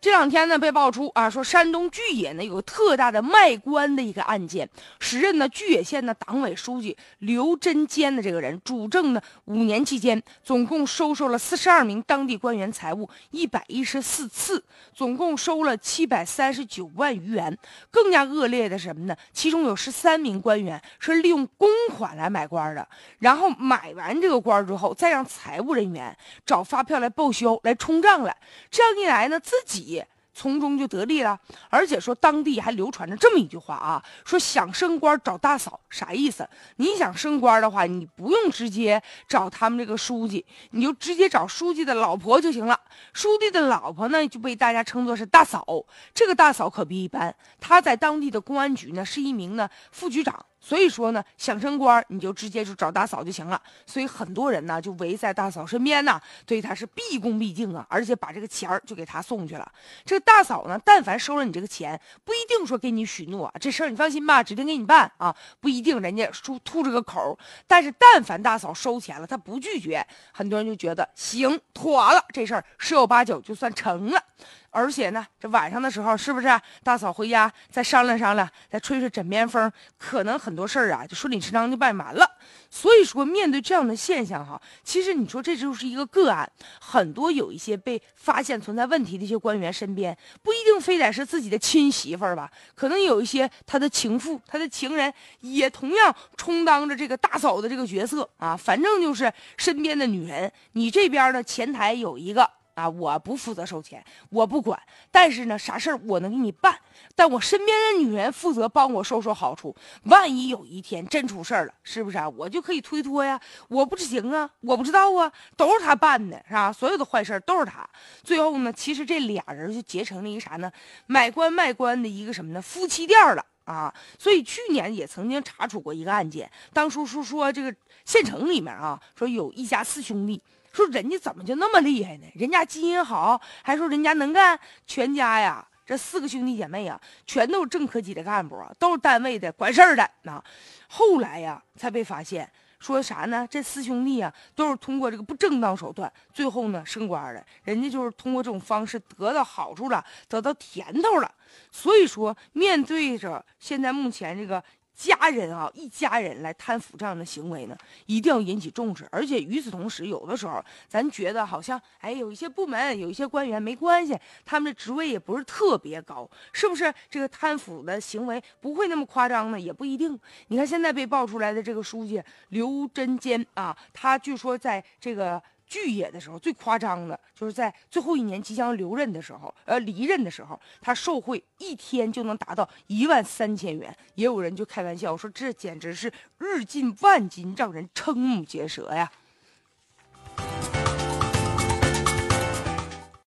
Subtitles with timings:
[0.00, 4.66] 这两天呢，被爆出啊，说山东巨野呢有个特大的卖官的一个案件。
[4.98, 17.54] 时任呢巨野县的党委书记刘真坚的这个人，主政呢五年期间，总共收受了四十二名当地官员财物一百一十四次，总共收了七百三十九万余元。
[17.90, 19.14] 更加恶劣的什么呢？
[19.34, 22.88] 其中有十三名官员是利用公款来买官的，
[23.18, 28.34] 然后买完这个官之后，再让财务人员找发票来报销、来冲账来。
[28.70, 29.89] 这样一来呢，自己。
[30.32, 31.38] 从中就得利了，
[31.68, 36.48] 而且说当地还流传着这么一句话啊，说想升官找大嫂，啥意思？
[36.76, 42.78] 你想升官的话，你不用直接找他们这个书记，你就直接找书记的老婆就行了。
[43.12, 45.66] 书记的老婆呢，就被大家称作是大嫂。
[46.14, 50.46] 这个大嫂可不一般，她在当地的公安局呢是一名呢副局长。
[50.60, 53.60] 所以说呢，想升官你就直接就找大嫂就行了。
[53.86, 59.72] 所以很多人呢就围在大嫂身边呢，对她是毕恭毕敬啊，而且把这个钱儿就给她送去了。
[60.04, 67.38] 这大嫂呢，但凡收了你这个钱，不一定说给你许诺这事儿，你放心吧，指定给你办啊，不一定人家说吐这个口。
[67.66, 74.22] 但是但凡大嫂收钱了，她不拒绝，很多人就觉得行妥了，这事儿十有八九就算成了。
[74.70, 76.48] 而且呢，这晚上的时候，是不是
[76.84, 82.24] 大嫂回家再商量商量，再吹吹枕边风，可能很多事儿啊就顺理成章就办完了。
[82.70, 98.56] 所以说，面对这样的现象哈，其实你说这就是一个个案，很多有一些被发现存在问题的一些官员身边，不一定非得是自己的亲媳妇儿吧，可能有一些他的情妇、他的情人，也同样充当着这个大嫂的这个角色啊。
[98.56, 102.48] 反正就是身边的女人，你这边呢前台有一个。
[102.80, 104.80] 啊，我不负责收钱，我不管。
[105.10, 106.74] 但是呢，啥事儿我能给你办。
[107.14, 109.74] 但我身边的女人负责帮我收收好处。
[110.04, 112.28] 万一有一天真出事儿了，是不是啊？
[112.28, 113.38] 我就可以推脱呀。
[113.68, 116.72] 我不行啊，我不知道啊，都是他办的，是吧？
[116.72, 117.86] 所有的坏事都是他。
[118.22, 120.72] 最后呢，其实这俩人就结成了一个啥呢？
[121.06, 122.62] 买官卖官的一个什么呢？
[122.62, 123.92] 夫妻店了啊。
[124.18, 130.40] 所以去年也曾经查处过一个案件，当初说说这个县城里面啊，说有一家四兄弟。
[130.72, 132.26] 说人家怎么就那么厉害呢？
[132.34, 140.42] 人家基因好，还说人家能干，全家呀，这四个兄弟姐妹呀，全都是正科级的干部，都是单位的管事儿的啊。
[140.88, 142.48] 后来呀，才被发现，
[142.78, 143.46] 说啥呢？
[143.50, 147.44] 这四兄弟啊，都是通过这个不正当手段，最后呢升官了。
[147.64, 151.34] 人家就是通过这种方式得到好处了，得到甜头了。
[151.72, 154.62] 所以说，面对着现在目前这个。
[155.00, 159.08] 家人啊，一家人来贪腐这样的行为呢，一定要引起重视。
[159.10, 166.92] 而且与此同时，有的时候咱觉得好像，哎，有一些部门有一些官员没关系，他们的职位也不是特别高，是不是？
[167.08, 169.58] 这个贪腐的行为不会那么夸张呢？
[169.58, 170.18] 也不一定。
[170.48, 175.42] 你看现在被爆出来的这个书记刘真坚啊，他据说在这个。
[175.70, 183.96] 巨野的时候最夸张的，就是在最后一年即将留任的时候，呃，离任的时候，他受贿一天就能达到一万三千元。
[184.16, 189.10] 也有人就开玩笑说，这简直是日进万金，让人瞠目结舌呀。